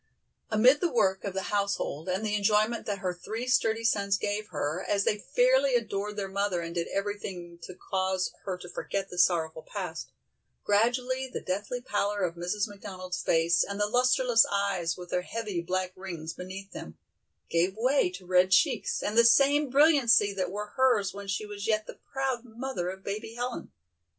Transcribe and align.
Amid 0.49 0.81
the 0.81 0.91
work 0.91 1.23
of 1.23 1.35
the 1.35 1.43
household 1.53 2.09
and 2.09 2.25
the 2.25 2.33
enjoyment 2.33 2.87
that 2.87 2.97
her 3.05 3.13
three 3.13 3.47
sturdy 3.47 3.83
sons 3.83 4.17
gave 4.17 4.47
her, 4.47 4.83
as 4.89 5.03
they 5.03 5.19
fairly 5.19 5.75
adored 5.75 6.15
their 6.15 6.27
mother 6.27 6.61
and 6.61 6.73
did 6.73 6.87
everything 6.87 7.59
to 7.61 7.75
cause 7.75 8.33
her 8.45 8.57
to 8.57 8.67
forget 8.67 9.11
the 9.11 9.19
sorrowful 9.19 9.61
past, 9.61 10.11
gradually 10.63 11.27
the 11.27 11.39
deathly 11.39 11.81
pallor 11.81 12.21
of 12.23 12.33
Mrs. 12.33 12.67
McDonald's 12.67 13.21
face 13.21 13.63
and 13.63 13.79
the 13.79 13.85
lusterless 13.85 14.43
eyes 14.51 14.97
with 14.97 15.11
their 15.11 15.21
heavy 15.21 15.61
black 15.61 15.91
rings 15.95 16.33
beneath 16.33 16.71
them, 16.71 16.97
gave 17.47 17.77
way 17.77 18.09
to 18.09 18.25
red 18.25 18.49
cheeks 18.49 19.03
and 19.03 19.15
the 19.15 19.23
same 19.23 19.69
brilliancy 19.69 20.33
that 20.33 20.49
were 20.49 20.73
hers 20.77 21.13
when 21.13 21.27
she 21.27 21.45
was 21.45 21.67
yet 21.67 21.85
the 21.85 21.99
proud 22.11 22.43
mother 22.43 22.89
of 22.89 23.03
baby 23.03 23.35
Helen. 23.35 23.71